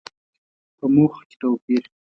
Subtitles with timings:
[0.77, 1.83] په موخو کې توپير.